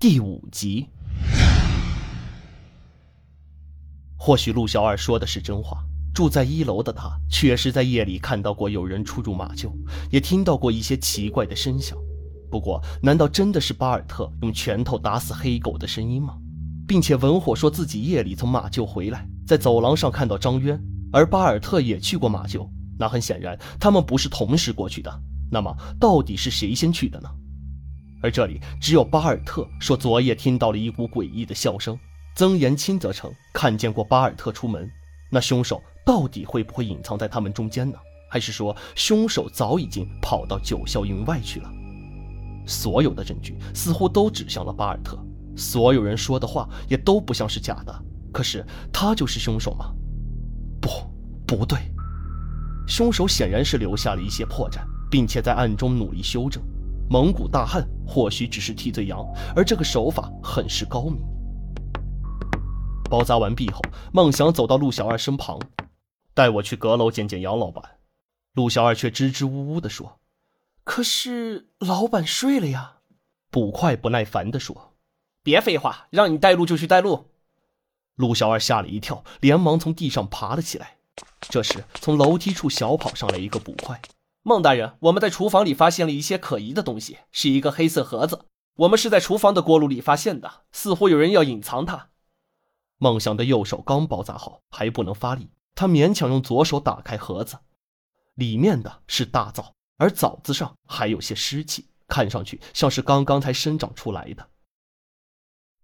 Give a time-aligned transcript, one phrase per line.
[0.00, 0.86] 第五集。
[4.16, 5.78] 或许陆小二说的是真话。
[6.14, 9.72] 住在一楼的他，确实在夜里看到过有人出入马厩，
[10.08, 11.98] 也听到过一些奇怪的声响。
[12.48, 16.38] 不过，难道真的是巴尔特用拳头打死黑狗的声音吗？
[16.86, 20.80] 并且文火说自己夜里从马厩回来，在走廊上看到张渊，
[21.12, 22.68] 而巴尔特也去过马厩。
[22.96, 25.22] 那很显然，他们不是同时过去的。
[25.50, 27.28] 那么，到底是谁先去的呢？
[28.22, 31.98] 而这里只有巴尔特说昨夜听到了一股诡异的笑声，
[32.34, 34.90] 曾延钦则称看见过巴尔特出门。
[35.30, 35.82] 那凶手？
[36.06, 37.98] 到底会不会隐藏在他们中间呢？
[38.30, 41.70] 还是说凶手早已经跑到九霄云外去了？
[42.66, 45.18] 所有的证据似乎都指向了巴尔特，
[45.54, 48.04] 所有人说的话也都不像是假的。
[48.32, 49.92] 可是他就是凶手吗？
[50.80, 50.88] 不，
[51.46, 51.78] 不对，
[52.86, 56.62] 凶手显然是留下了一些破绽，并且在暗中努力修正。
[57.10, 59.26] 蒙古大汉或许只是替罪羊，
[59.56, 61.18] 而这个手法很是高明。
[63.10, 63.80] 包扎完毕后，
[64.12, 65.58] 孟想走到陆小二身旁。
[66.34, 67.82] 带我去阁楼见见杨老板，
[68.52, 70.20] 陆小二却支支吾吾地说
[70.84, 72.98] ：“可是老板睡了呀。”
[73.50, 74.92] 捕快不耐烦地说
[75.42, 77.30] ：“别废话，让你带路就去带路。”
[78.14, 80.98] 陆小二吓了一跳，连忙从地上爬了起来。
[81.40, 84.00] 这时，从楼梯处小跑上来一个捕快
[84.42, 88.46] ：“孟大人，我们在厨房里发现了一些可疑的东西，是一个黑色盒子。
[88.76, 92.10] 我们是在厨房的锅炉里发现的，似乎有人要隐藏它。”
[92.98, 95.50] 孟想的右手刚包扎好，还不能发力。
[95.74, 97.58] 他勉强用左手打开盒子，
[98.34, 104.48] 里面的是大枣，而枣子上还有些湿气，看上去像是刚刚才生长出来的。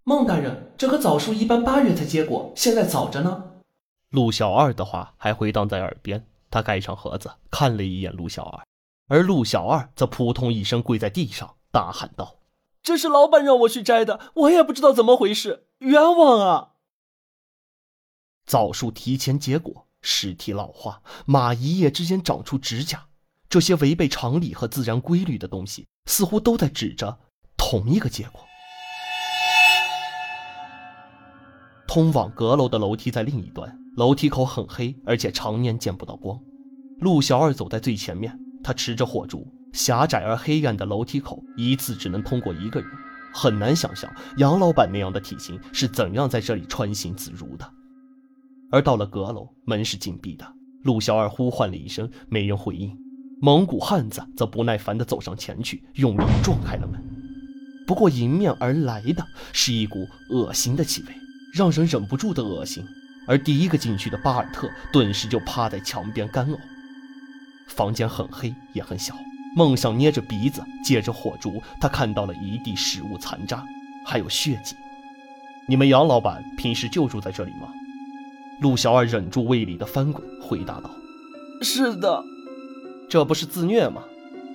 [0.02, 3.52] 孟大人，这棵枣树一般八月才结果，现在早着呢。
[4.10, 8.64] 陆小二的话还回荡在耳边，他盖上盒子，看了一眼陆小二，
[9.08, 12.36] 而陆小二则扑通一声跪在地上，大喊道
[12.80, 16.74] ：“这是老板让我去摘的，我也不知道怎么回事，冤枉啊！”
[18.46, 23.08] 枣树提前结果，尸体老化，马一夜之间长出指甲，
[23.48, 27.18] 这些违背常理和自然规律的东西，似乎都在指着
[27.56, 28.46] 同一个结果。
[31.88, 36.38] 通往阁楼的楼梯在另一端，楼梯口很黑，而且常年见不到光。
[37.00, 42.88] 陆小二走在最前面，他持着火烛，狭窄而黑暗的楼梯口一次只能通过一个人，
[43.32, 47.70] 很难想象杨老板那样的体型是怎样在这里穿行自如的。
[48.70, 50.44] 而到了阁楼，门是紧闭的。
[50.82, 52.96] 陆小二呼唤了一声，没人回应。
[53.40, 57.00] 蒙古汉子则不耐烦地走上前去，用力撞开了门。
[57.86, 59.98] 不过迎面而来的是一股
[60.30, 61.08] 恶心的气味，
[61.52, 62.84] 让人忍不住的恶心。
[63.26, 66.58] 而第一个进去的巴尔特顿时就趴在墙边干呕。
[67.68, 69.14] 房间很黑，也很小。
[69.56, 73.64] 梦想捏着鼻子，借着火烛，他看到了一地食物残渣，
[74.04, 74.74] 还有血迹。
[75.66, 77.68] 你们杨老板平时就住在这里吗？
[78.60, 80.90] 陆小二忍住胃里的翻滚，回答道
[81.62, 82.22] ：“是的，
[83.08, 84.02] 这不是自虐吗？”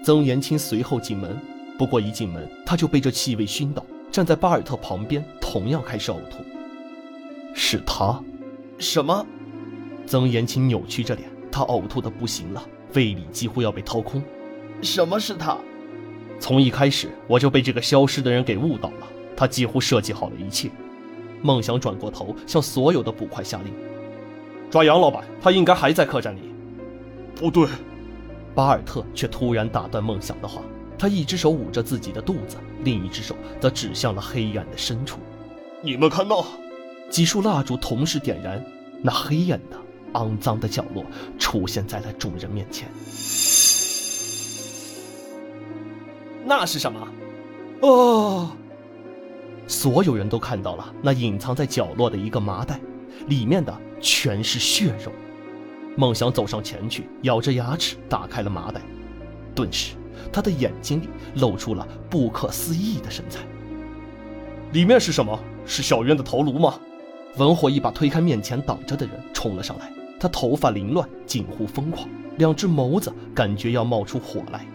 [0.03, 1.37] 曾延青随后进门，
[1.77, 6.43] 不过一进门他就被这气味熏到，站在巴尔特旁边，同样开始呕吐。
[7.53, 8.21] 是他？
[8.79, 9.25] 什么？
[10.05, 12.63] 曾延青扭曲着脸，他呕吐的不行了，
[12.93, 14.23] 胃里几乎要被掏空。
[14.81, 15.57] 什么是他？
[16.39, 20.71] 从一开始我就被这个消失的人给误导了，他几乎设计好了一切。
[21.41, 23.73] 梦想转过头，向所有的捕快下令。
[24.69, 26.39] 抓杨老板，他应该还在客栈里。
[27.35, 27.67] 不对，
[28.55, 30.61] 巴尔特却突然打断梦想的话。
[30.97, 35.19] 他一只手捂着自己的肚子，另一只手则指向了黑暗的深处。
[35.81, 36.43] 你们看那，
[37.09, 38.63] 几束蜡烛同时点燃，
[39.01, 39.77] 那黑暗的、
[40.13, 41.03] 肮脏的角落
[41.37, 42.89] 出现在了众人面前。
[46.45, 47.07] 那是什么？
[47.81, 48.51] 哦！
[49.67, 52.79] 所有人都看到了那隐藏在角落的一个麻袋，
[53.27, 53.75] 里面的。
[54.01, 55.11] 全是血肉，
[55.97, 58.79] 梦想走上前去，咬着牙齿打开了麻袋，
[59.53, 59.97] 顿时
[60.31, 63.41] 他的眼睛里露出了不可思议的神采。
[64.71, 65.37] 里面是什么？
[65.65, 66.79] 是小渊的头颅吗？
[67.37, 69.91] 文火一把推开面前挡着的人，冲了上来。
[70.19, 74.65] 他头发凌乱，近乎疯狂，两只眸子感觉要冒出火来。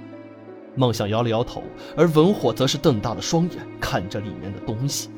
[0.74, 1.62] 梦想摇了摇头，
[1.96, 5.10] 而文火则是瞪大了双眼看着里面的东西。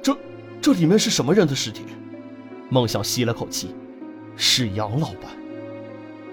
[0.00, 0.16] 这，
[0.60, 1.82] 这里面是什么人的尸体？
[2.70, 3.74] 梦想吸了口气，
[4.36, 5.32] 是杨老板。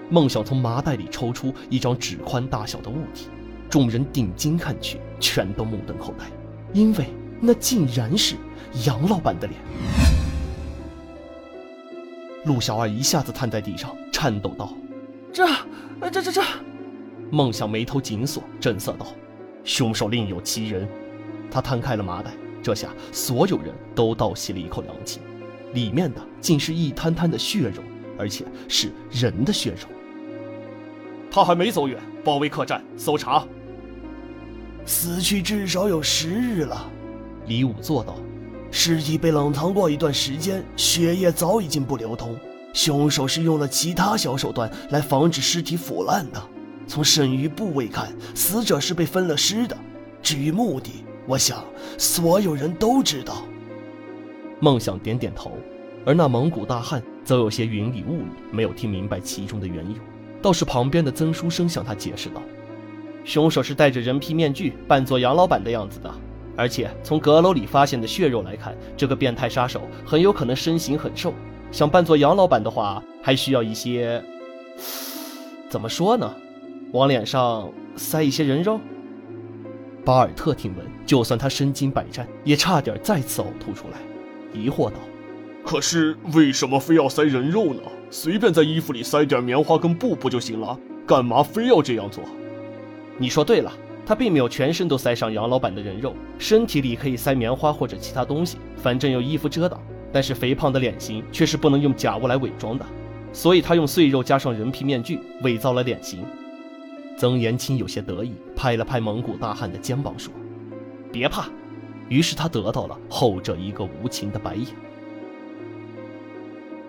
[0.08, 3.26] 梦想从麻袋里抽出一张纸宽大小的物体，
[3.68, 6.26] 众人定睛看去，全都目瞪口呆，
[6.72, 7.06] 因为
[7.40, 8.36] 那竟然是
[8.84, 9.58] 杨老板的脸。
[12.46, 14.72] 陆小二一下子瘫在地上，颤抖道
[15.32, 15.46] ：“这……
[16.10, 16.22] 这……
[16.22, 16.32] 这……
[16.32, 16.42] 这……”
[17.30, 19.06] 孟想眉头紧锁，震色道
[19.64, 20.88] ：“凶手另有其人。”
[21.50, 22.30] 他摊开了麻袋。
[22.62, 25.20] 这下所有人都倒吸了一口凉气，
[25.72, 27.80] 里面的竟是一滩滩的血肉，
[28.18, 29.86] 而且是人的血肉。
[31.30, 33.46] 他还没走远，包围客栈，搜查。
[34.84, 36.90] 死去至少有十日了，
[37.46, 38.16] 李武做道。
[38.78, 42.36] 尸体被冷藏过一段时间，血液早已经不流通。
[42.74, 46.40] 凶手是用了其他小手段来防止尸体腐烂的。
[46.86, 49.74] 从剩余部位看，死者是被分了尸的。
[50.22, 51.64] 至于目的，我想
[51.96, 53.46] 所有人都知道。
[54.60, 55.52] 梦想点点头，
[56.04, 59.96] 而那蒙古大汉则有些云里雾里，没有听明白其中的缘由。
[60.42, 62.42] 倒是旁边的曾书生向他解释道
[63.24, 66.14] ：“凶手是戴着人皮面具，扮作杨老板的样子的。
[66.56, 71.34] 而且从阁楼里发现的血肉来看，这个变态杀手很有可能身形很瘦。
[71.70, 74.22] 想扮作杨老板的话，还需要一些……
[75.68, 76.34] 怎么说呢？
[76.92, 78.80] 往脸上塞一些人肉。”
[80.04, 83.98] 巴尔特听闻，就算他身经百战，也差点再次呕吐出来，
[84.58, 84.96] 疑惑道
[85.66, 87.82] ：“可是为什么非要塞人肉呢？
[88.08, 90.78] 随便在衣服里塞点棉花跟布不就行了？
[91.04, 92.22] 干嘛非要这样做？”
[93.18, 93.72] 你说对了，
[94.06, 99.82] 他并没有全身都塞上杨老板的人肉，身体里可以塞棉花或者其他东西，反正有衣服遮挡。
[100.12, 102.86] 但是肥胖的脸型却是不能用假物来伪装的，
[103.32, 106.24] 所以他用碎肉加上人皮面具伪造了脸型。
[107.18, 110.32] 曾延青有些得意，拍了拍蒙古大汉的肩膀，说
[111.12, 111.48] ：“别怕。”
[112.08, 114.68] 于是他得到了后者一个无情的白眼。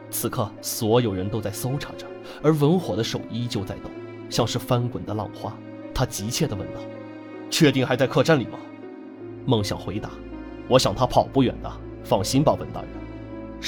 [0.09, 2.05] 此刻，所有人都在搜查着，
[2.43, 3.89] 而文火的手依旧在抖，
[4.29, 5.57] 像是翻滚的浪花。
[5.93, 6.79] 他急切地问道
[7.49, 8.59] ：“确定还在客栈里吗？”
[9.45, 10.09] 梦想回答
[10.67, 11.71] ：“我想他跑不远的，
[12.03, 12.89] 放心吧，文大人。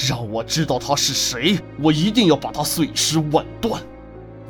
[0.08, 3.82] 让我知道他是谁，我一定要把他碎尸万段。”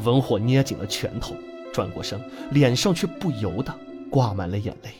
[0.03, 1.35] 文火捏紧了拳头。
[1.71, 3.73] 转过身，脸上却不由得
[4.09, 4.91] 挂满了眼泪。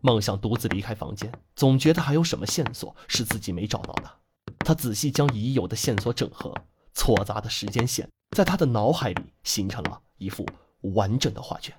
[0.00, 4.10] 梦想独自离开房间，总觉得还有什么线索是自己没找到的。
[4.58, 6.52] 他仔细将已有的线索整合，
[6.92, 8.06] 错杂的时间线
[8.36, 10.44] 在他的脑海里形成了一幅
[10.92, 11.74] 完整的画卷。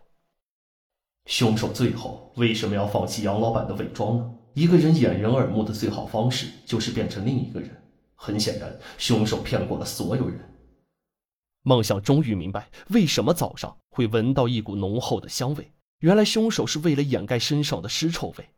[1.25, 4.36] 凶手最后为什么要放弃杨老板的伪装呢？
[4.54, 7.84] 一个人掩人耳目的最好方式就是变成另一个人。
[8.13, 10.40] 很显然，凶手骗过了所有人。
[11.63, 18.50] 梦想终于明白为什么早上会闻到一股浓厚的香味，原来凶手是为了掩盖身上的尸臭味。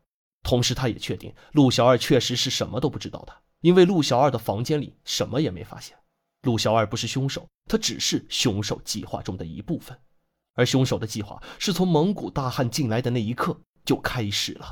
[0.42, 5.96] 同时，他也确定陆小二确实是什么都不知道的，因为陆小二的房间里什么也没发现。
[6.42, 9.98] 陆小二不是凶手，他只是凶手计划中的一部分，
[10.58, 14.66] 而凶手的计划是从蒙古大汉进来的那一刻就开始了。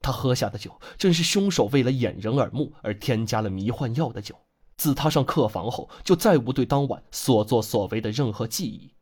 [0.00, 4.36] 他喝下的酒正是凶手为了掩人耳目而添加了迷幻药的酒。
[4.76, 8.94] 自他上客房后，就再无对当晚所作所为的任何记忆。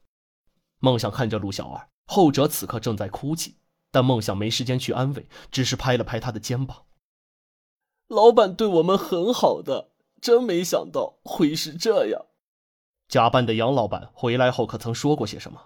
[0.80, 3.56] 梦想看着陆小二，后者此刻正在哭泣，
[3.90, 6.84] 但梦想没时间去安慰，只是拍了拍他的肩膀
[8.08, 9.90] ：“老板对我们很好的，
[10.22, 12.24] 真没想到会是这样。”
[13.08, 15.60] 假扮的杨老板回来后可曾说过些什么？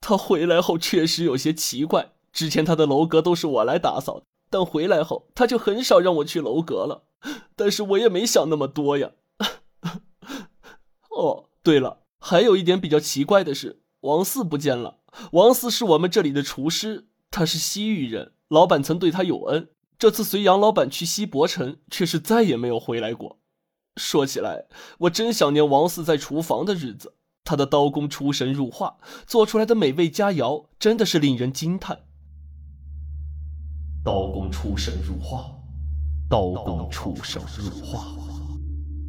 [0.00, 7.04] 他回来后确实有些奇怪，之前他的楼阁都是我来打扫，但回来后他就很少让我去楼阁了。
[7.54, 9.12] 但是我也没想那么多呀。
[11.10, 14.98] 哦，对了，还有一点比较奇怪的是，王四不见了。
[15.32, 19.68] 王四是我们这里的厨师，他是西域人，老板曾对他有恩。
[19.98, 23.38] 这次随杨老板去西伯城，却是再也没有回来过。
[23.96, 24.64] 说起来，
[24.98, 27.14] 我真想念王四在厨房的日子。
[27.44, 28.96] 他的刀工出神入化，
[29.26, 31.98] 做出来的美味佳肴真的是令人惊叹。
[34.04, 35.50] 刀工出神入化。
[36.30, 38.06] 刀工出神入化，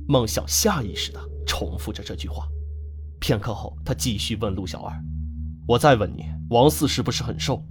[0.09, 2.45] 梦想下意识的重复着这句话。
[3.21, 4.93] 片刻后，他继续问陆小二
[5.65, 7.63] ：“我再问你，王四是不是很瘦？”“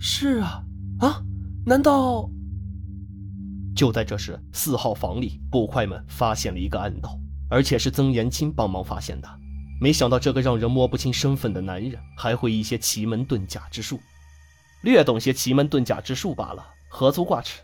[0.00, 0.64] 是啊，
[0.98, 1.22] 啊？
[1.64, 2.28] 难道？”
[3.74, 9.28] 就在这时，四号房里，捕快们发现了一个暗道，而且是曾延青帮忙发现的。
[9.80, 13.98] 没想到这个让人摸不清身份的男人，还会一些奇门遁甲之术，
[14.82, 17.60] 略懂些奇门遁甲之术罢了，何足挂齿。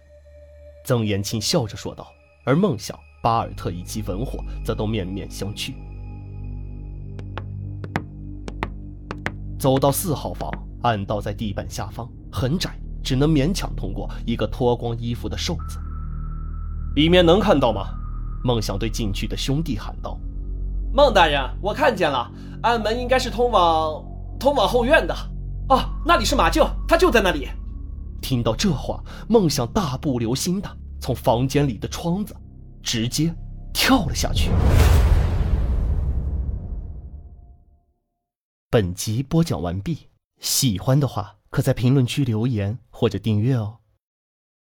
[0.85, 2.09] 曾延青笑着说道，
[2.45, 5.75] 而梦想、巴尔特以及文火则都面面相觑。
[9.59, 10.51] 走到四号房，
[10.83, 15.79] 暗道在地板下方，很窄，只能勉强通过一个脱光衣服的瘦子。
[16.99, 17.95] 里面能看到吗？
[18.43, 20.19] 梦想对进去的兄弟喊道
[20.93, 22.29] ：“孟大人，我看见了，
[22.61, 24.05] 暗门应该是通往
[24.37, 25.15] 通往后院的。
[25.69, 27.49] 哦，那里是马厩，他就在那里。”
[28.21, 30.69] 听到这话，梦想大步流星的
[31.01, 32.35] 从房间里的窗子
[32.83, 33.33] 直接
[33.73, 34.51] 跳了下去。
[38.69, 40.09] 本集播讲完毕，
[40.41, 43.78] 喜欢的话可在评论区留言或者订阅哦。